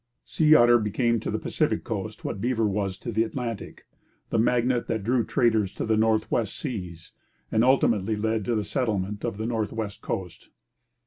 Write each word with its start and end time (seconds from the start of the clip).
Sea 0.23 0.55
otter 0.55 0.79
became 0.79 1.19
to 1.19 1.29
the 1.29 1.37
Pacific 1.37 1.83
coast 1.83 2.25
what 2.25 2.41
beaver 2.41 2.65
was 2.67 2.97
to 2.97 3.11
the 3.11 3.21
Atlantic 3.21 3.85
the 4.31 4.39
magnet 4.39 4.87
that 4.87 5.03
drew 5.03 5.23
traders 5.23 5.71
to 5.75 5.85
the 5.85 5.95
north 5.95 6.31
west 6.31 6.57
seas, 6.57 7.11
and 7.51 7.63
ultimately 7.63 8.15
led 8.15 8.43
to 8.45 8.55
the 8.55 8.63
settlement 8.63 9.23
of 9.23 9.37
the 9.37 9.45
north 9.45 9.71
west 9.71 10.01
coast. 10.01 10.49